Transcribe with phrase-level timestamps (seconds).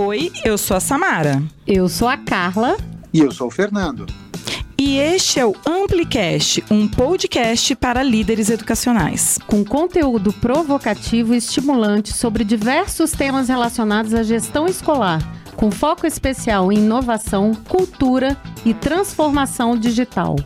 [0.00, 1.42] Oi, eu sou a Samara.
[1.66, 2.76] Eu sou a Carla.
[3.12, 4.06] E eu sou o Fernando.
[4.78, 9.40] E este é o Amplicast, um podcast para líderes educacionais.
[9.48, 15.20] Com conteúdo provocativo e estimulante sobre diversos temas relacionados à gestão escolar,
[15.56, 20.36] com foco especial em inovação, cultura e transformação digital.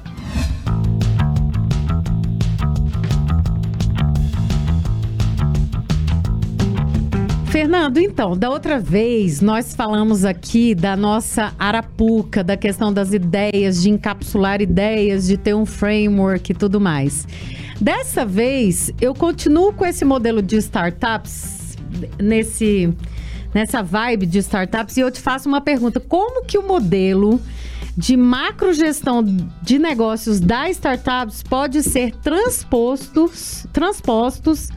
[7.62, 13.80] Fernando, então, da outra vez nós falamos aqui da nossa arapuca, da questão das ideias,
[13.80, 17.24] de encapsular ideias, de ter um framework e tudo mais.
[17.80, 21.78] Dessa vez, eu continuo com esse modelo de startups,
[22.20, 22.92] nesse,
[23.54, 27.40] nessa vibe de startups, e eu te faço uma pergunta: como que o modelo
[27.96, 29.24] de macrogestão
[29.62, 34.68] de negócios da startups pode ser transpostos, transpostos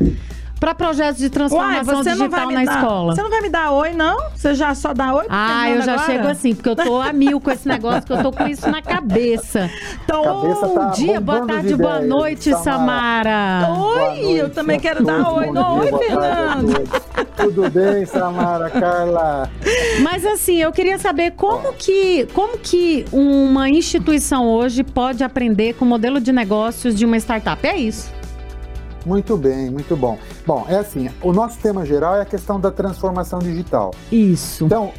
[0.60, 3.16] para projetos de transformação Uai, digital na dar, escola.
[3.16, 4.18] Você não vai me dar oi, não?
[4.36, 5.26] Você já só dá oi?
[5.30, 6.12] Ah, eu já agora?
[6.12, 8.70] chego assim, porque eu tô a mil com esse negócio, que eu tô com isso
[8.70, 9.70] na cabeça.
[10.04, 13.26] Então, cabeça tá bom dia, boa tarde, boa noite, Samara.
[13.26, 13.74] Samara.
[13.80, 15.52] Oi, noite, eu também quero dar oi.
[15.52, 16.84] Não, oi, Fernando.
[17.36, 19.50] Tudo bem, Samara, Carla?
[20.02, 25.86] Mas assim, eu queria saber como que, como que uma instituição hoje pode aprender com
[25.86, 27.66] o modelo de negócios de uma startup.
[27.66, 28.15] É isso.
[29.06, 30.18] Muito bem, muito bom.
[30.46, 33.94] Bom, é assim, o nosso tema geral é a questão da transformação digital.
[34.12, 34.66] Isso.
[34.66, 34.92] Então,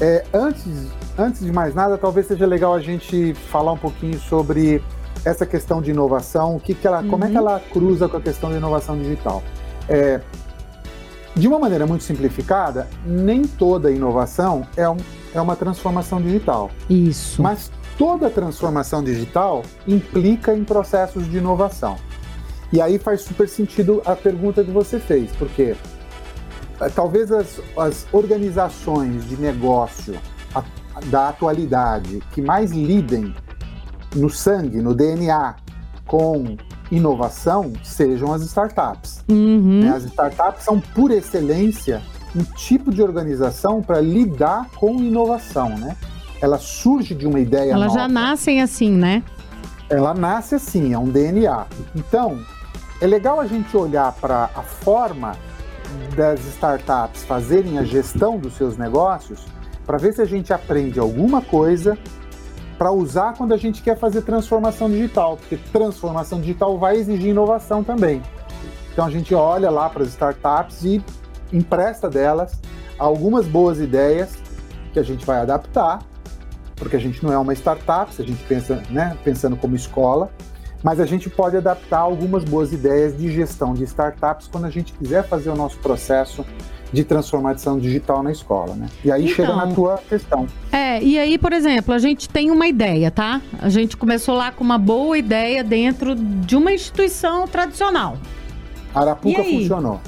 [0.00, 4.82] é, antes, antes de mais nada, talvez seja legal a gente falar um pouquinho sobre
[5.24, 7.08] essa questão de inovação, o que, que ela, uhum.
[7.08, 7.40] como é que uhum.
[7.40, 9.42] ela cruza com a questão da inovação digital.
[9.88, 10.20] É,
[11.34, 14.96] de uma maneira muito simplificada, nem toda inovação é, um,
[15.34, 16.70] é uma transformação digital.
[16.88, 17.42] Isso.
[17.42, 21.96] Mas toda transformação digital implica em processos de inovação.
[22.72, 25.76] E aí faz super sentido a pergunta que você fez, porque
[26.80, 30.18] eh, talvez as, as organizações de negócio
[30.54, 30.62] a,
[31.06, 33.34] da atualidade que mais lidem
[34.14, 35.56] no sangue, no DNA,
[36.06, 36.56] com
[36.90, 39.24] inovação sejam as startups.
[39.28, 39.80] Uhum.
[39.84, 39.90] Né?
[39.90, 42.02] As startups são, por excelência,
[42.34, 45.96] um tipo de organização para lidar com inovação, né?
[46.40, 48.00] Ela surge de uma ideia Elas nova.
[48.00, 49.22] já nascem assim, né?
[49.88, 51.66] Ela nasce assim, é um DNA.
[51.94, 52.38] Então,
[53.00, 55.36] é legal a gente olhar para a forma
[56.16, 59.44] das startups fazerem a gestão dos seus negócios
[59.84, 61.96] para ver se a gente aprende alguma coisa
[62.76, 67.82] para usar quando a gente quer fazer transformação digital, porque transformação digital vai exigir inovação
[67.82, 68.22] também.
[68.92, 71.02] Então a gente olha lá para as startups e
[71.52, 72.58] empresta delas
[72.98, 74.36] algumas boas ideias
[74.92, 76.00] que a gente vai adaptar,
[76.74, 80.30] porque a gente não é uma startup, se a gente pensa, né, pensando como escola,
[80.82, 84.92] mas a gente pode adaptar algumas boas ideias de gestão de startups quando a gente
[84.92, 86.44] quiser fazer o nosso processo
[86.92, 88.86] de transformação digital na escola, né?
[89.04, 90.46] E aí então, chega na então, tua questão.
[90.70, 93.40] É, e aí, por exemplo, a gente tem uma ideia, tá?
[93.60, 98.16] A gente começou lá com uma boa ideia dentro de uma instituição tradicional.
[98.94, 100.00] Arapuca funcionou.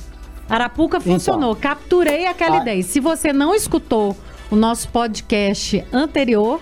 [0.49, 1.13] Arapuca então.
[1.13, 1.51] funcionou.
[1.51, 2.63] Então, Capturei aquela a...
[2.63, 2.83] ideia.
[2.83, 4.17] Se você não escutou
[4.51, 6.61] o nosso podcast anterior,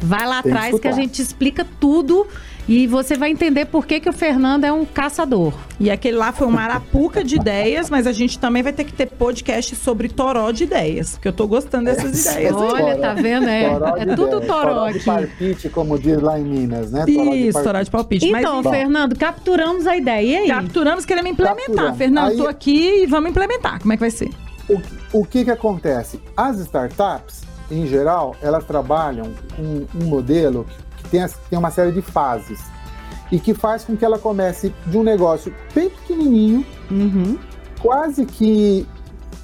[0.00, 2.26] vai lá atrás que, que a gente explica tudo
[2.68, 5.54] e você vai entender por que, que o Fernando é um caçador.
[5.80, 8.92] E aquele lá foi uma arapuca de ideias, mas a gente também vai ter que
[8.92, 12.54] ter podcast sobre toró de ideias, porque eu tô gostando dessas é, ideias.
[12.54, 13.48] Olha, tá vendo?
[13.48, 13.64] É,
[13.98, 14.98] é tudo toró, toró aqui.
[14.98, 17.06] de palpite, como diz lá em Minas, né?
[17.06, 18.26] Toró Isso, toró de palpite.
[18.26, 20.26] Então, mas, Fernando, capturamos a ideia.
[20.26, 20.48] E aí?
[20.48, 21.66] Capturamos, queremos implementar.
[21.66, 21.98] Capturamos.
[21.98, 23.80] Fernando, aí, tô aqui e vamos implementar.
[23.80, 24.30] Como é que vai ser?
[24.68, 26.20] O, o que que acontece?
[26.36, 30.66] As startups, em geral, elas trabalham com um modelo
[31.08, 32.60] tem, tem uma série de fases
[33.30, 37.38] e que faz com que ela comece de um negócio bem pequenininho, uhum.
[37.80, 38.86] quase que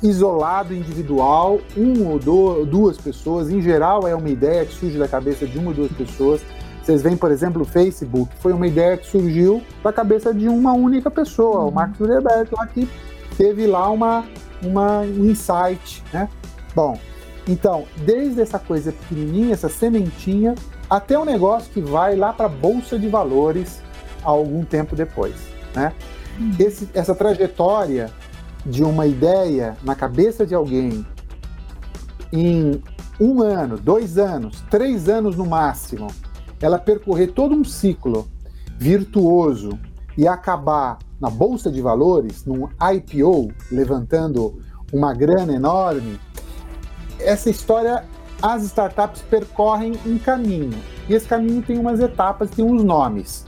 [0.02, 2.18] isolado, individual, um ou
[2.66, 3.50] duas pessoas.
[3.50, 6.40] Em geral, é uma ideia que surge da cabeça de uma ou duas pessoas.
[6.82, 10.72] Vocês veem, por exemplo, o Facebook, foi uma ideia que surgiu da cabeça de uma
[10.72, 11.68] única pessoa, uhum.
[11.68, 12.88] o Mark Zuckerberg, lá que
[13.36, 14.24] teve lá uma,
[14.62, 16.28] uma, um insight, né?
[16.74, 16.98] Bom,
[17.48, 20.54] então, desde essa coisa pequenininha, essa sementinha,
[20.96, 23.82] até um negócio que vai lá para a bolsa de valores
[24.22, 25.34] algum tempo depois,
[25.74, 25.92] né?
[26.58, 28.10] Esse, essa trajetória
[28.64, 31.04] de uma ideia na cabeça de alguém
[32.32, 32.82] em
[33.20, 36.08] um ano, dois anos, três anos no máximo,
[36.60, 38.28] ela percorrer todo um ciclo
[38.78, 39.78] virtuoso
[40.16, 44.60] e acabar na bolsa de valores, num IPO, levantando
[44.92, 46.18] uma grana enorme,
[47.18, 48.04] essa história
[48.42, 50.78] as startups percorrem um caminho.
[51.08, 53.46] E esse caminho tem umas etapas, tem uns nomes.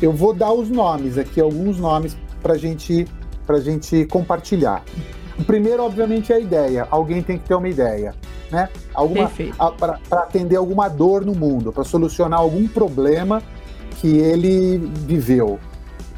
[0.00, 3.06] Eu vou dar os nomes aqui, alguns nomes para gente,
[3.48, 4.82] a gente compartilhar.
[5.38, 6.86] O primeiro, obviamente, é a ideia.
[6.90, 8.14] Alguém tem que ter uma ideia.
[8.52, 8.68] né?
[9.78, 13.42] Para atender alguma dor no mundo, para solucionar algum problema
[14.00, 15.58] que ele viveu.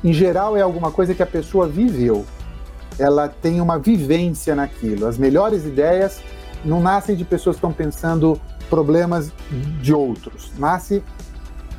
[0.02, 2.26] Em geral, é alguma coisa que a pessoa viveu.
[2.98, 5.06] Ela tem uma vivência naquilo.
[5.06, 6.20] As melhores ideias
[6.64, 9.32] não nascem de pessoas que estão pensando problemas
[9.80, 10.50] de outros.
[10.58, 11.02] Nasce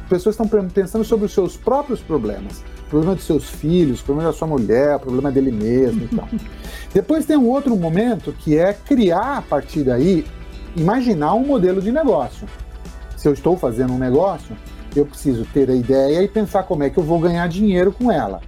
[0.09, 2.63] pessoas estão pensando sobre os seus próprios problemas.
[2.89, 6.27] Problema dos seus filhos, problema da sua mulher, problema dele mesmo então.
[6.93, 10.25] Depois tem um outro momento que é criar a partir daí,
[10.75, 12.47] imaginar um modelo de negócio.
[13.17, 14.55] Se eu estou fazendo um negócio,
[14.95, 18.11] eu preciso ter a ideia e pensar como é que eu vou ganhar dinheiro com
[18.11, 18.39] ela.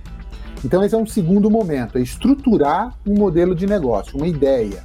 [0.63, 4.83] Então esse é um segundo momento, é estruturar um modelo de negócio, uma ideia.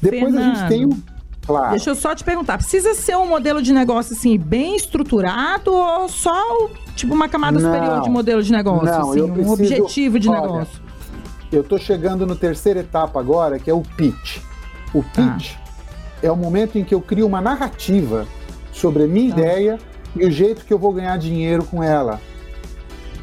[0.00, 0.38] Depois Fernando.
[0.38, 1.02] a gente tem um
[1.46, 1.70] Claro.
[1.70, 6.08] Deixa eu só te perguntar, precisa ser um modelo de negócio assim bem estruturado ou
[6.08, 10.18] só tipo uma camada não, superior de modelo de negócio, não, assim, preciso, um objetivo
[10.18, 10.82] de olha, negócio?
[11.50, 14.38] Eu estou chegando no terceira etapa agora, que é o pitch.
[14.94, 15.34] O tá.
[15.34, 15.60] pitch ah.
[16.22, 18.26] é o momento em que eu crio uma narrativa
[18.72, 19.40] sobre a minha tá.
[19.40, 19.78] ideia
[20.14, 22.20] e o jeito que eu vou ganhar dinheiro com ela.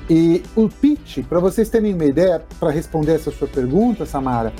[0.10, 4.54] E o pitch, para vocês terem uma ideia, para responder essa sua pergunta, Samara,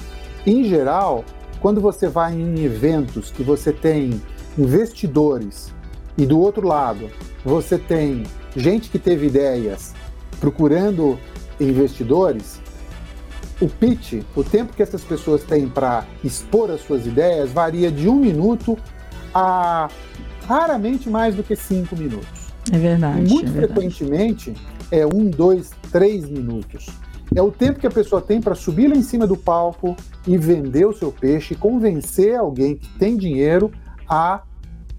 [0.46, 1.26] em geral,
[1.60, 4.22] quando você vai em eventos que você tem
[4.58, 5.74] investidores
[6.18, 7.10] e do outro lado
[7.44, 8.24] você tem
[8.56, 9.94] gente que teve ideias
[10.40, 11.20] procurando
[11.60, 12.62] investidores,
[13.60, 18.08] o pitch, o tempo que essas pessoas têm para expor as suas ideias, varia de
[18.08, 18.78] um minuto
[19.34, 19.90] a
[20.48, 22.48] raramente mais do que cinco minutos.
[22.72, 23.22] É verdade.
[23.22, 24.54] Muito é frequentemente
[24.92, 26.88] é um, dois, três minutos.
[27.36, 29.96] É o tempo que a pessoa tem para subir lá em cima do palco
[30.26, 33.72] e vender o seu peixe, convencer alguém que tem dinheiro
[34.08, 34.42] a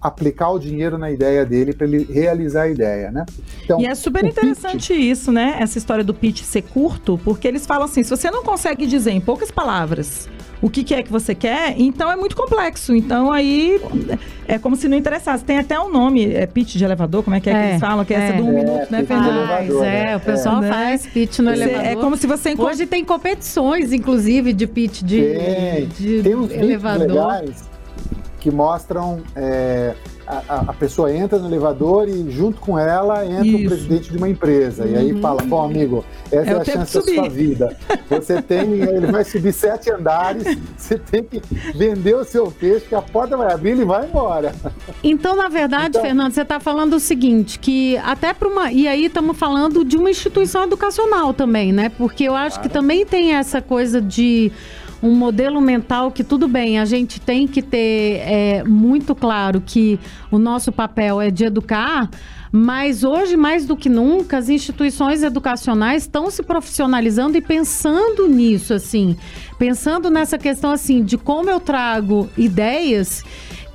[0.01, 3.25] aplicar o dinheiro na ideia dele para ele realizar a ideia, né?
[3.63, 5.11] Então, e é super interessante pitch...
[5.11, 5.57] isso, né?
[5.59, 9.11] Essa história do pitch ser curto, porque eles falam assim: se você não consegue dizer
[9.11, 10.29] em poucas palavras
[10.61, 12.93] o que, que, é que você quer, então é muito complexo.
[12.93, 13.79] Então aí
[14.47, 15.43] é como se não interessasse.
[15.43, 17.79] Tem até um nome, é pitch de elevador, como é que é, é que eles
[17.79, 18.05] falam?
[18.05, 19.83] Que é, essa de um é, minuto, né, Fernando?
[19.83, 20.67] é, o pessoal é.
[20.69, 21.85] faz pitch no elevador.
[21.85, 22.55] É como se você...
[22.57, 27.07] Hoje tem competições, inclusive, de pitch de, tem, de tem uns elevador.
[27.07, 27.69] legais
[28.39, 29.21] que mostram
[30.29, 33.57] a, a, pessoa entra no elevador e junto com ela entra Isso.
[33.57, 34.83] o presidente de uma empresa.
[34.83, 34.91] Uhum.
[34.91, 35.21] E aí uhum.
[35.21, 37.75] fala, bom amigo, essa é, é a chance da sua vida.
[38.07, 41.41] Você tem, ele vai subir sete andares, você tem que
[41.75, 44.53] vender o seu peixe, que a porta vai abrir e vai embora.
[45.03, 48.71] Então, na verdade, então, Fernando, você está falando o seguinte, que até para uma.
[48.71, 51.89] E aí estamos falando de uma instituição educacional também, né?
[51.89, 52.69] Porque eu acho claro.
[52.69, 54.51] que também tem essa coisa de
[55.01, 59.99] um modelo mental que tudo bem, a gente tem que ter é, muito claro que
[60.29, 62.09] o nosso papel é de educar,
[62.51, 68.73] mas hoje, mais do que nunca, as instituições educacionais estão se profissionalizando e pensando nisso,
[68.73, 69.15] assim,
[69.57, 73.23] pensando nessa questão assim de como eu trago ideias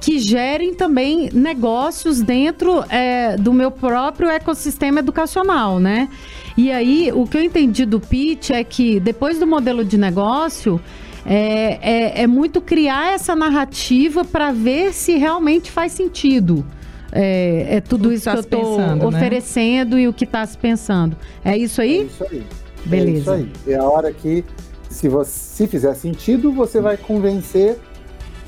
[0.00, 6.10] que gerem também negócios dentro é, do meu próprio ecossistema educacional, né?
[6.58, 10.78] E aí, o que eu entendi do pitch é que depois do modelo de negócio,
[11.26, 16.64] é, é, é muito criar essa narrativa para ver se realmente faz sentido.
[17.10, 19.06] É, é tudo isso que, que eu estou né?
[19.06, 20.02] oferecendo né?
[20.02, 21.16] e o que está se pensando.
[21.44, 22.00] É isso aí?
[22.00, 22.46] É isso aí.
[22.84, 23.36] Beleza.
[23.36, 23.72] É isso aí.
[23.72, 24.44] É a hora que,
[24.90, 27.78] se, você, se fizer sentido, você vai convencer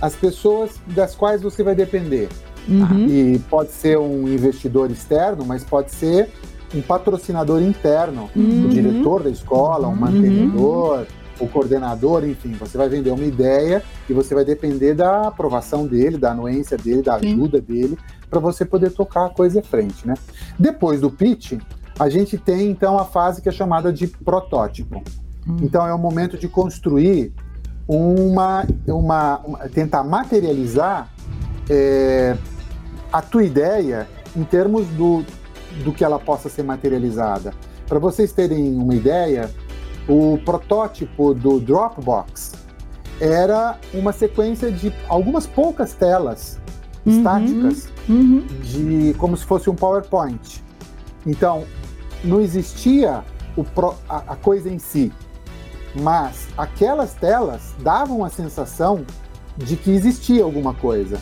[0.01, 2.29] as pessoas das quais você vai depender.
[2.69, 3.07] Uhum.
[3.07, 6.29] E pode ser um investidor externo, mas pode ser
[6.75, 8.67] um patrocinador interno, uhum.
[8.67, 9.97] o diretor da escola, um uhum.
[9.97, 11.07] mantenedor,
[11.39, 16.17] o coordenador, enfim, você vai vender uma ideia e você vai depender da aprovação dele,
[16.17, 17.65] da anuência dele, da ajuda Sim.
[17.65, 20.15] dele, para você poder tocar a coisa à frente, né?
[20.59, 21.55] Depois do pitch,
[21.99, 25.03] a gente tem então a fase que é chamada de protótipo.
[25.47, 25.57] Hum.
[25.63, 27.33] Então é o momento de construir
[27.87, 31.11] uma, uma, uma tentar materializar
[31.71, 32.37] é,
[33.13, 35.25] a tua ideia em termos do,
[35.85, 37.55] do que ela possa ser materializada.
[37.87, 39.49] Para vocês terem uma ideia,
[40.09, 42.53] o protótipo do Dropbox
[43.21, 46.59] era uma sequência de algumas poucas telas
[47.05, 48.47] uhum, estáticas, uhum.
[48.63, 50.63] de como se fosse um PowerPoint.
[51.27, 51.65] Então,
[52.23, 53.25] não existia
[53.75, 55.13] pro, a, a coisa em si,
[55.95, 59.05] mas aquelas telas davam a sensação
[59.57, 61.19] de que existia alguma coisa.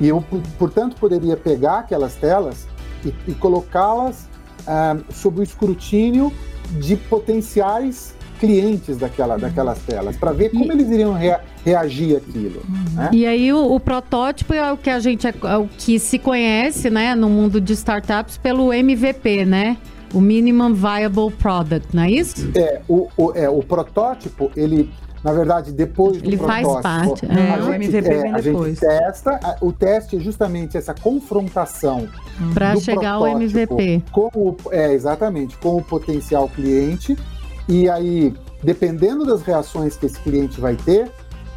[0.00, 0.24] E eu,
[0.58, 2.66] portanto, poderia pegar aquelas telas
[3.04, 4.28] e, e colocá-las
[4.66, 6.32] ah, sob o escrutínio
[6.80, 10.70] de potenciais clientes daquela, daquelas telas, para ver como e...
[10.70, 12.60] eles iriam rea reagir àquilo.
[12.68, 12.94] Uhum.
[12.96, 13.10] Né?
[13.12, 16.18] E aí o, o, protótipo é o que a gente é, é, o que se
[16.18, 19.76] conhece, né, no mundo de startups pelo MVP, né?
[20.12, 22.50] O Minimum Viable Product, não é isso?
[22.56, 24.90] É, o, o, é, o protótipo, ele
[25.22, 27.62] Na verdade, depois do Ele faz parte, a, é.
[27.62, 28.80] O gente, MVP é, vem a gente depois.
[28.80, 29.38] testa.
[29.40, 32.08] a- O teste é justamente essa confrontação
[32.52, 34.02] Para chegar ao MVP.
[34.10, 37.16] Com o, é, exatamente, com o potencial cliente.
[37.68, 41.10] E aí, dependendo das reações que esse cliente vai ter,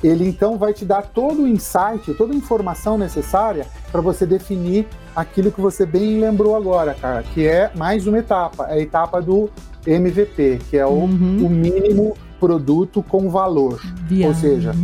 [0.03, 4.87] ele então vai te dar todo o insight, toda a informação necessária para você definir
[5.15, 9.49] aquilo que você bem lembrou agora, cara, que é mais uma etapa, a etapa do
[9.87, 11.45] MVP, que é o, Uhum.
[11.45, 13.79] o mínimo produto com valor.
[14.07, 14.27] Viável.
[14.27, 14.75] Ou seja,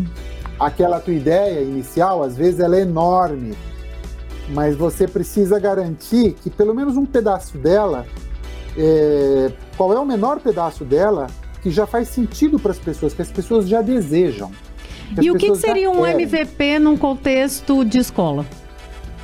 [0.59, 3.53] aquela tua ideia inicial, às vezes ela é enorme,
[4.49, 8.05] mas você precisa garantir que pelo menos um pedaço dela,
[8.77, 11.27] é, qual é o menor pedaço dela
[11.61, 14.51] que já faz sentido para as pessoas, que as pessoas já desejam.
[15.21, 16.23] E o que, que seria um querem.
[16.23, 18.45] MVP num contexto de escola?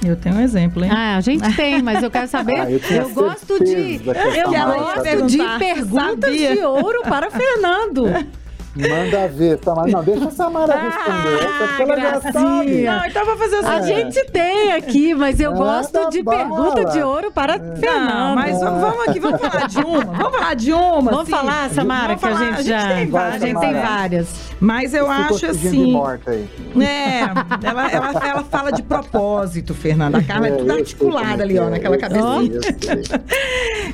[0.06, 0.92] Eu tenho um exemplo, hein?
[0.94, 2.58] Ah, a gente tem, mas eu quero saber.
[2.68, 4.02] Ah, eu eu gosto de.
[4.06, 6.56] Eu gosto de perguntas Sabia.
[6.56, 8.06] de ouro para Fernando.
[8.78, 9.92] Manda ver, Samara.
[9.92, 11.36] Não, deixa a Samara Ah, responder.
[11.44, 12.32] Essa porque ela já gracinha.
[12.34, 12.82] sabe.
[12.84, 16.22] Não, então eu vou fazer o A gente tem aqui, mas eu Manda gosto de
[16.24, 16.38] bala.
[16.38, 18.36] pergunta de ouro para Não, Fernando.
[18.36, 20.04] mas vamos, vamos aqui, vamos falar de uma.
[20.04, 21.02] Vamos falar de uma.
[21.12, 21.32] Vamos assim.
[21.32, 22.96] falar, Samara, Vamos que a falar, gente a gente já.
[22.96, 23.88] tem várias, a gente tem Samara.
[23.98, 24.28] várias.
[24.60, 25.92] Mas eu acho assim.
[25.92, 26.48] morta aí.
[26.82, 27.20] É,
[27.64, 30.18] ela, ela, ela fala de propósito, Fernanda.
[30.18, 32.60] A Carla é, É, tudo articulada é ali, que ó, é, naquela cabecinha.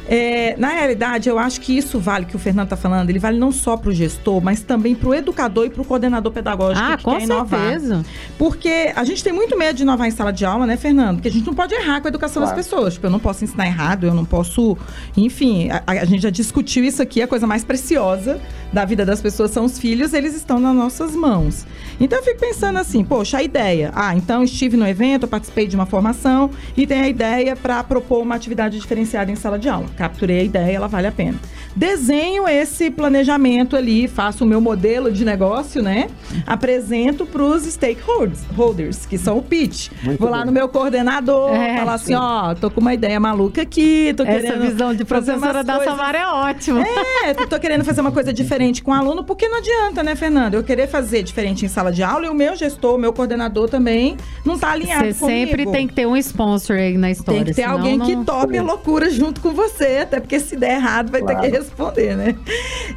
[0.08, 3.38] É, na realidade, eu acho que isso vale, que o Fernando está falando, ele vale
[3.40, 6.86] não só para o gestor, mas também para o educador e para o coordenador pedagógico
[6.86, 7.70] Ah, que com quer inovar.
[7.72, 8.06] certeza.
[8.38, 11.16] Porque a gente tem muito medo de inovar em sala de aula, né, Fernando?
[11.18, 12.56] Porque a gente não pode errar com a educação Claro.
[12.58, 12.94] das pessoas.
[12.96, 14.78] Tipo, eu não posso ensinar errado, eu não posso.
[15.16, 18.40] Enfim, a, a gente já discutiu isso aqui, a coisa mais preciosa
[18.72, 21.66] da vida das pessoas são os filhos, eles estão nas nossas mãos.
[22.00, 23.92] Então eu fico pensando assim, poxa, a ideia.
[23.94, 28.22] Ah, então estive no evento, participei de uma formação e tem a ideia para propor
[28.22, 29.88] uma atividade diferenciada em sala de aula.
[29.96, 31.40] Capturei a ideia, ela vale a pena.
[31.76, 36.08] Desenho esse planejamento ali, faço o meu modelo de negócio, né?
[36.46, 39.90] Apresento para os stakeholders, holders, que são o pitch.
[40.04, 43.62] Muito Vou lá no meu coordenador, É, falar assim, ó, tô com uma ideia maluca
[43.62, 46.84] aqui, tô Essa querendo visão de professora da coisas Samara é ótima.
[47.24, 50.43] é, tô querendo fazer uma coisa diferente com o aluno, porque não adianta, né, Fernando?
[50.52, 53.70] Eu querer fazer diferente em sala de aula e o meu gestor, o meu coordenador
[53.70, 55.48] também não tá alinhado Você comigo.
[55.50, 57.44] sempre tem que ter um sponsor aí na história.
[57.44, 60.40] Tem que ter senão alguém que não- tope a loucura junto com você, até porque
[60.40, 61.42] se der errado vai ter Claro.
[61.52, 62.36] que responder, né?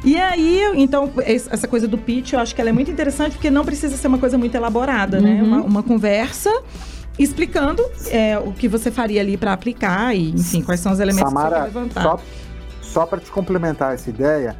[0.03, 3.33] E aí, então, es- essa coisa do pitch, eu acho que ela é muito interessante,
[3.33, 5.39] porque não precisa ser uma coisa muito elaborada, né?
[5.41, 5.47] Uhum.
[5.47, 6.49] Uma, uma conversa
[7.19, 11.23] explicando é, o que você faria ali para aplicar e, enfim, quais são os elementos
[11.27, 12.01] que você Samara, vai levantar.
[12.03, 12.19] só,
[12.81, 14.55] só para te complementar essa ideia,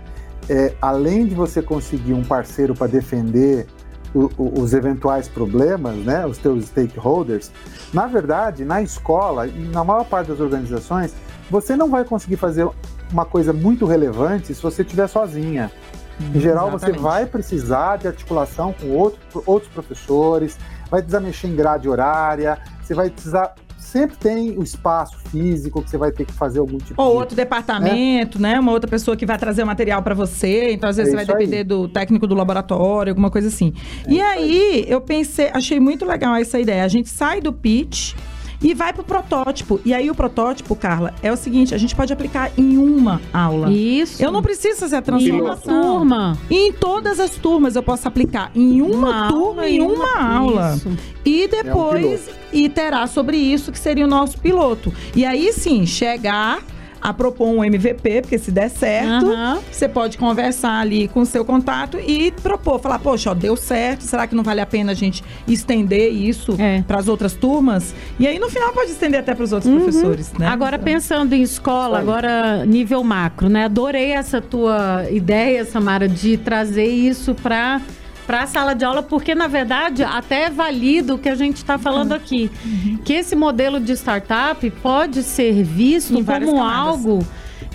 [0.49, 3.67] é, além de você conseguir um parceiro para defender
[4.15, 7.51] o- o- os eventuais problemas, né, os teus stakeholders,
[7.93, 11.13] na verdade, na escola e na maior parte das organizações,
[11.49, 12.67] você não vai conseguir fazer
[13.11, 15.71] uma coisa muito relevante se você estiver sozinha.
[16.19, 17.01] Em geral, você Exatamente.
[17.01, 20.57] vai precisar de articulação com outro, outros professores,
[20.89, 23.53] vai precisar mexer em grade horária, você vai precisar.
[23.91, 27.17] Sempre tem o espaço físico que você vai ter que fazer algum tipo Ou de.
[27.19, 28.59] outro departamento, né?
[28.59, 30.71] Uma outra pessoa que vai trazer o material para você.
[30.73, 31.45] Então, às vezes, É você vai isso aí.
[31.45, 33.73] depender do técnico do laboratório, alguma coisa assim.
[34.07, 36.83] e aí, eu pensei, achei muito legal essa ideia.
[36.83, 38.13] A gente sai do pitch
[38.61, 39.79] e vai pro protótipo.
[39.85, 43.71] E aí, o protótipo, Carla, é o seguinte: a gente pode aplicar em uma aula.
[43.71, 44.21] Isso.
[44.21, 45.97] Eu não preciso fazer a Em uma transformação.
[45.99, 46.37] turma.
[46.49, 50.73] E em todas as turmas eu posso aplicar em uma, turma, em uma, aula.
[50.75, 50.91] Isso.
[51.25, 54.93] E depois iterar sobre isso, que seria o nosso piloto.
[55.15, 56.61] E aí sim, chegar
[57.01, 59.59] a propor um MVP, porque se der certo, Aham.
[59.71, 64.01] você pode conversar ali com o seu contato e propor, falar, poxa, ó, deu certo,
[64.01, 66.81] será que não vale a pena a gente estender isso É.
[66.87, 67.93] para as outras turmas?
[68.19, 70.47] E aí no final pode estender até para os outros professores, né?
[70.47, 73.65] Agora, pensando em escola, agora nível macro, né?
[73.65, 77.81] Adorei essa tua ideia, Samara, de trazer isso para
[78.27, 81.55] para a sala de aula, porque na verdade até é válido o que a gente
[81.55, 82.51] está falando aqui,
[83.05, 87.25] que esse modelo de startup pode ser visto Em como algo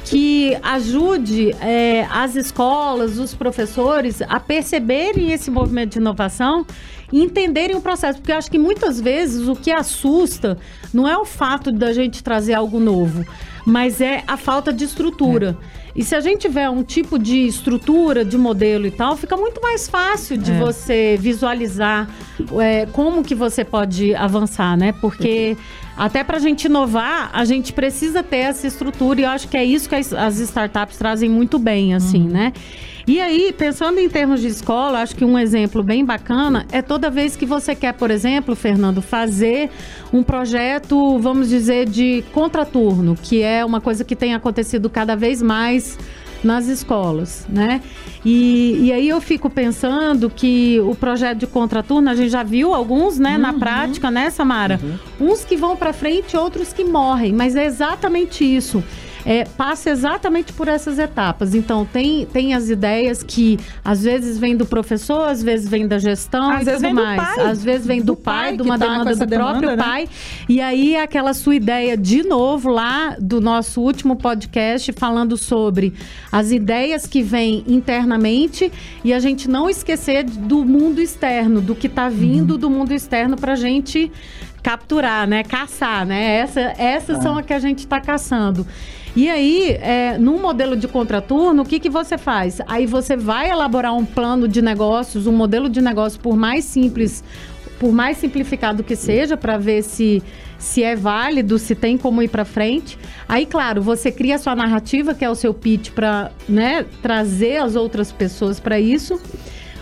[0.04, 6.66] que ajude é, as escolas, os professores a perceberem esse movimento de inovação
[7.12, 8.18] e entenderem o processo.
[8.18, 10.58] Porque eu acho que muitas vezes o que assusta
[10.92, 13.24] não é o fato da gente trazer algo novo,
[13.66, 15.56] mas é a falta de estrutura.
[15.94, 19.60] E se a gente tiver um tipo de estrutura, de modelo e tal, fica muito
[19.60, 20.58] mais fácil de É.
[20.58, 22.08] você visualizar
[22.58, 24.92] é, como que você pode avançar, né?
[25.00, 25.54] Porque
[25.94, 29.56] até para a gente inovar, a gente precisa ter essa estrutura e eu acho que
[29.56, 32.54] é isso que as, as startups trazem muito bem, assim, né?
[33.06, 37.10] E aí, pensando em termos de escola, acho que um exemplo bem bacana é toda
[37.10, 39.70] vez que você quer, por exemplo, Fernando, fazer
[40.12, 45.42] um projeto, vamos dizer, de contraturno, que é uma coisa que tem acontecido cada vez
[45.42, 45.98] mais
[46.44, 47.80] nas escolas, né?
[48.24, 52.74] E, e aí eu fico pensando que o projeto de contraturno, a gente já viu
[52.74, 54.80] alguns, né, na prática, né, Samara?
[55.20, 58.82] Uns que vão para frente, outros que morrem, mas é exatamente isso
[59.24, 61.54] é, passa exatamente por essas etapas.
[61.54, 65.98] Então, tem, tem as ideias que às vezes vem do professor, às vezes vem da
[65.98, 67.20] gestão às e vezes tudo vem mais.
[67.20, 69.50] Do pai, às vezes vem do, do pai, pai, de uma tá demanda do demanda,
[69.50, 69.76] próprio né?
[69.76, 70.08] pai.
[70.48, 75.92] E aí, aquela sua ideia, de novo, lá do nosso último podcast, falando sobre
[76.30, 78.72] as ideias que vêm internamente
[79.04, 83.36] e a gente não esquecer do mundo externo, do que está vindo do mundo externo
[83.36, 84.10] para a gente
[84.62, 85.42] capturar, né?
[85.42, 86.36] Caçar, né?
[86.36, 87.22] Essa, essas ah.
[87.22, 88.66] são as que a gente está caçando.
[89.14, 92.60] E aí, é, num modelo de contraturno, o que, que você faz?
[92.66, 97.22] Aí você vai elaborar um plano de negócios, um modelo de negócio, por mais simples,
[97.78, 100.22] por mais simplificado que seja, para ver se,
[100.58, 102.98] se é válido, se tem como ir para frente.
[103.28, 107.58] Aí, claro, você cria a sua narrativa, que é o seu pitch, para né, trazer
[107.58, 109.20] as outras pessoas para isso.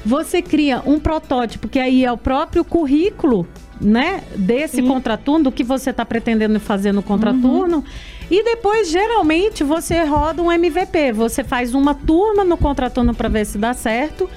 [0.04, 3.46] Você cria um protótipo, que aí é o próprio currículo
[3.80, 4.88] né, desse Sim.
[4.88, 7.78] contraturno, do que você está pretendendo fazer no contraturno.
[7.78, 7.84] Uhum.
[8.30, 11.12] E depois, geralmente, você roda um MVP.
[11.12, 14.28] Você faz uma turma no contraturno para ver se dá certo.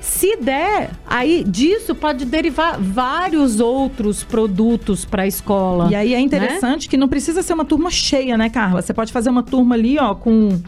[0.00, 5.88] Se der, aí disso pode derivar vários outros produtos para a escola.
[5.90, 6.90] E aí é interessante né?
[6.90, 8.82] que não precisa ser uma turma cheia, né, Carla?
[8.82, 10.60] Você pode fazer uma turma ali, ó, com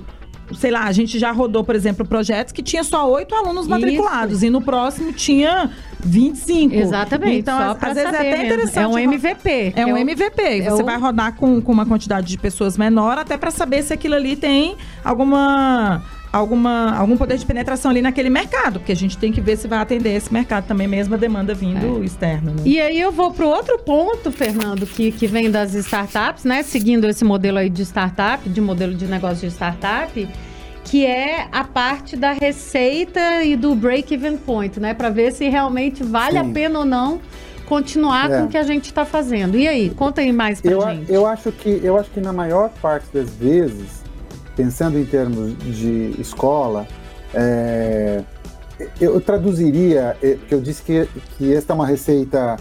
[0.53, 4.37] sei lá, a gente já rodou, por exemplo, projetos que tinha só oito alunos matriculados
[4.39, 4.47] Isso.
[4.47, 5.71] e no próximo tinha
[6.01, 6.75] 25.
[6.75, 7.39] Exatamente.
[7.39, 8.45] Então, às, às vezes é até mesmo.
[8.45, 8.85] interessante.
[8.85, 9.73] É um MVP.
[9.75, 10.43] É um é MVP.
[10.43, 10.87] É Você o...
[10.87, 14.37] vai rodar com, com uma quantidade de pessoas menor, até para saber se aquilo ali
[14.37, 16.03] tem alguma
[16.35, 19.69] alguma, algum poder de penetração ali naquele mercado, porque a gente tem que ver se
[19.69, 22.05] vai atender esse mercado também, mesmo a demanda vindo é.
[22.05, 22.51] externa.
[22.51, 22.63] Né?
[22.65, 26.65] E aí eu vou para o outro ponto, Fernando, que, que vem das startups, né?
[26.65, 30.29] Seguindo esse modelo aí de startup, de modelo de negócio de startup,
[30.85, 34.93] que é a parte da receita e do break-even point, né?
[34.93, 36.51] Para ver se realmente vale Sim.
[36.51, 37.21] a pena ou não
[37.65, 38.39] continuar é.
[38.39, 39.57] com o que a gente está fazendo.
[39.57, 41.13] E aí, conta aí mais para eu, gente.
[41.13, 44.04] Eu acho que eu acho que na maior parte das vezes
[44.57, 46.87] pensando em termos de escola,
[47.33, 48.23] é,
[49.01, 52.57] eu traduziria, é, porque eu disse que, que esta é uma receita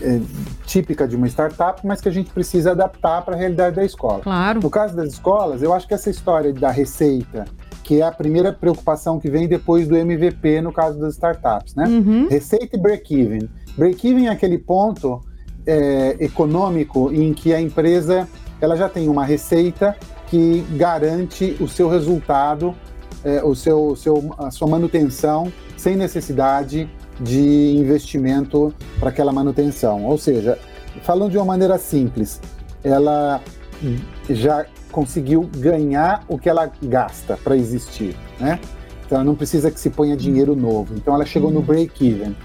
[0.00, 0.20] é,
[0.64, 4.20] típica de uma startup, mas que a gente precisa adaptar para a realidade da escola.
[4.20, 4.60] Claro.
[4.62, 7.44] No caso das escolas, eu acho que essa história da receita,
[7.82, 11.84] que é a primeira preocupação que vem depois do MVP no caso das startups, né?
[11.86, 12.28] Uhum.
[12.28, 13.48] Receita e break-even.
[13.76, 15.20] Break-even é aquele ponto
[15.66, 18.28] é, econômico em que a empresa
[18.60, 19.96] ela já tem uma receita
[20.30, 22.74] que garante o seu resultado,
[23.24, 26.88] é, o seu, seu, a sua manutenção sem necessidade
[27.20, 30.04] de investimento para aquela manutenção.
[30.06, 30.56] Ou seja,
[31.02, 32.40] falando de uma maneira simples,
[32.84, 33.42] ela
[34.28, 38.60] já conseguiu ganhar o que ela gasta para existir, né?
[39.04, 40.94] Então ela não precisa que se ponha dinheiro novo.
[40.94, 42.36] Então ela chegou no break-even.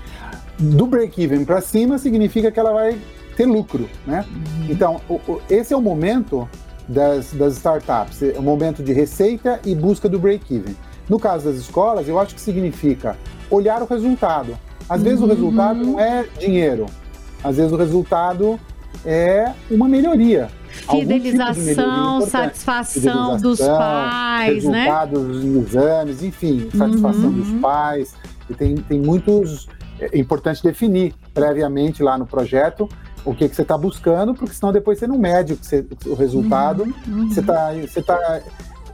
[0.57, 2.97] Do break-even para cima significa que ela vai
[3.37, 4.25] ter lucro, né?
[4.27, 4.67] Uhum.
[4.69, 5.01] Então
[5.49, 6.49] esse é o momento
[6.87, 10.75] das, das startups, é um momento de receita e busca do break-even.
[11.09, 13.17] No caso das escolas, eu acho que significa
[13.49, 14.57] olhar o resultado.
[14.87, 16.85] Às vezes o resultado não é dinheiro,
[17.43, 18.59] às vezes o resultado
[19.03, 20.49] é uma melhoria.
[20.69, 24.83] Fidelização, tipo satisfação Fidelização, dos pais, né?
[24.83, 25.45] resultados né?
[25.45, 27.31] em exames, enfim, satisfação uhum.
[27.31, 28.15] dos pais.
[28.49, 29.67] E tem, tem muitos.
[29.99, 32.89] É importante definir previamente lá no projeto
[33.25, 36.13] o que, que você está buscando, porque senão depois você não mede o, você, o
[36.13, 36.83] resultado.
[36.83, 37.29] Uhum, uhum.
[37.29, 38.41] Você está você tá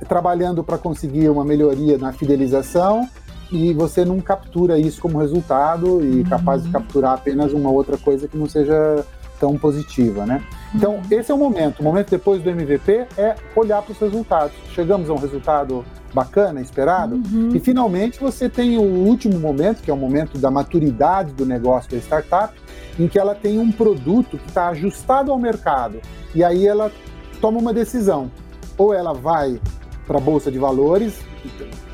[0.07, 3.07] trabalhando para conseguir uma melhoria na fidelização
[3.51, 6.23] e você não captura isso como resultado e uhum.
[6.23, 9.05] capaz de capturar apenas uma outra coisa que não seja
[9.39, 10.41] tão positiva, né?
[10.73, 11.01] Então, uhum.
[11.11, 11.79] esse é o momento.
[11.81, 14.53] O momento depois do MVP é olhar para os resultados.
[14.73, 15.83] Chegamos a um resultado
[16.13, 17.49] bacana, esperado, uhum.
[17.53, 21.91] e finalmente você tem o último momento, que é o momento da maturidade do negócio
[21.91, 22.53] da startup,
[22.99, 25.99] em que ela tem um produto que está ajustado ao mercado.
[26.35, 26.91] E aí ela
[27.39, 28.31] toma uma decisão.
[28.77, 29.59] Ou ela vai
[30.07, 31.19] para a Bolsa de Valores,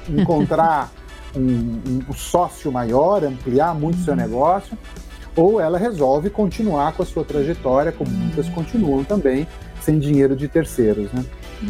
[0.09, 0.91] encontrar
[1.35, 4.19] um, um, sócio maior, ampliar muito seu uhum.
[4.19, 4.77] negócio,
[5.35, 9.47] ou ela resolve continuar com a sua trajetória, como muitas continuam também,
[9.81, 11.11] sem dinheiro de terceiros.
[11.11, 11.23] Né?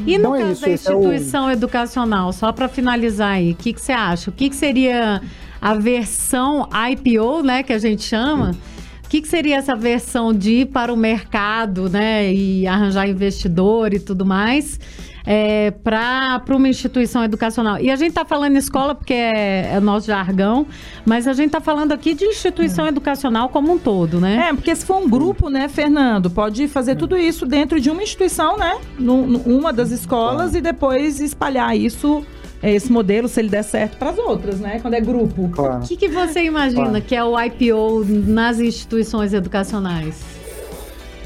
[0.05, 1.53] E no é caso isso, da instituição é o...
[1.53, 4.29] educacional, só para finalizar aí, o que, que você acha?
[4.29, 5.21] O que, que seria
[5.61, 8.55] a versão IPO, né, que a gente chama?
[9.03, 13.93] O que, que, seria essa versão de ir para o mercado, né, e arranjar investidor
[13.93, 14.79] e tudo mais,
[15.27, 17.79] é, para uma instituição educacional?
[17.79, 20.65] E a gente está falando escola porque é, é nosso jargão,
[21.05, 22.89] mas a gente está falando aqui de instituição é.
[22.89, 24.47] educacional como um todo, né?
[24.49, 28.01] É, porque se for um grupo, né, Fernando, pode fazer tudo isso dentro de uma
[28.01, 32.25] instituição, né, numa das escolas e depois espalhar isso
[32.61, 34.79] é, esse modelo, se ele der certo para as outras, né?
[34.79, 35.49] Quando é grupo.
[35.49, 35.83] Claro.
[35.83, 37.01] O que, que você imagina claro.
[37.01, 40.36] que é o IPO nas instituições educacionais?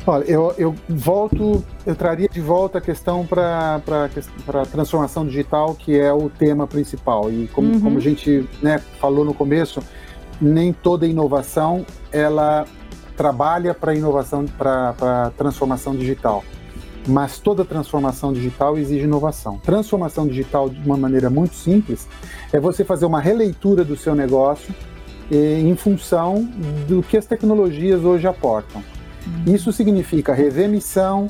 [0.05, 5.97] Olha, eu, eu volto, eu traria de volta a questão para a transformação digital, que
[5.97, 7.31] é o tema principal.
[7.31, 7.79] E como, uhum.
[7.79, 9.79] como a gente né, falou no começo,
[10.41, 12.65] nem toda inovação ela
[13.15, 16.43] trabalha para inovação, para transformação digital.
[17.07, 19.59] Mas toda transformação digital exige inovação.
[19.59, 22.07] Transformação digital, de uma maneira muito simples,
[22.51, 24.73] é você fazer uma releitura do seu negócio
[25.31, 26.47] eh, em função
[26.87, 28.83] do que as tecnologias hoje aportam.
[29.25, 29.53] Uhum.
[29.53, 31.27] Isso significa rever missão,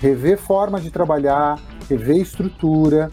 [0.00, 3.10] rever forma de trabalhar, rever estrutura.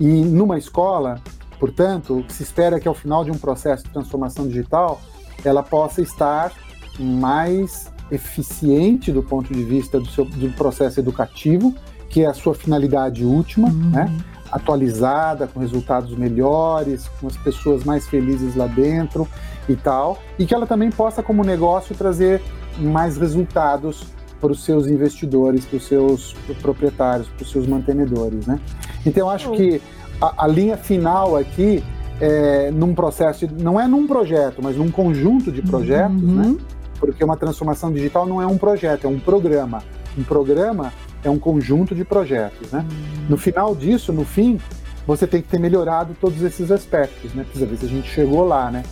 [0.00, 1.20] E numa escola,
[1.58, 5.00] portanto, o que se espera é que ao final de um processo de transformação digital,
[5.44, 6.52] ela possa estar
[6.98, 11.74] mais eficiente do ponto de vista do, seu, do processo educativo,
[12.08, 13.90] que é a sua finalidade última, uhum.
[13.90, 14.10] né?
[14.50, 19.26] atualizada, com resultados melhores, com as pessoas mais felizes lá dentro
[19.68, 22.40] e tal, e que ela também possa, como negócio, trazer
[22.78, 24.06] mais resultados
[24.40, 28.60] para os seus investidores, para os seus proprietários, para os seus mantenedores, né?
[29.04, 29.80] Então, eu acho que
[30.20, 31.82] a, a linha final aqui
[32.20, 36.44] é num processo, não é num projeto, mas num conjunto de projetos, né?
[36.44, 36.52] uhum.
[36.52, 36.58] né?
[36.98, 39.82] Porque uma transformação digital não é um projeto, é um programa.
[40.16, 42.80] Um programa é um conjunto de projetos, né?
[42.80, 43.26] Uhum.
[43.30, 44.58] No final disso, no fim,
[45.06, 47.44] você tem que ter melhorado todos esses aspectos, né?
[47.44, 48.82] Precisa ver se a gente chegou lá, né?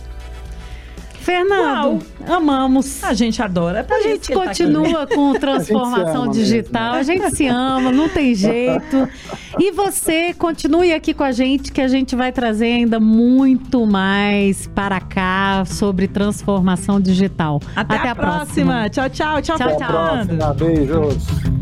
[1.25, 2.37] Fernando, Uau.
[2.37, 3.03] amamos.
[3.03, 3.83] A gente adora.
[3.89, 6.93] É a gente continua tá com transformação a digital.
[6.97, 6.99] Mesmo.
[6.99, 9.09] A gente se ama, não tem jeito.
[9.57, 14.67] E você continue aqui com a gente, que a gente vai trazer ainda muito mais
[14.67, 17.59] para cá sobre transformação digital.
[17.75, 18.73] Até, Até a, a próxima.
[18.73, 18.89] próxima.
[18.89, 19.41] Tchau, tchau.
[19.41, 19.67] Tchau, tchau.
[19.67, 20.53] Até tchau.
[20.53, 21.54] Beijos.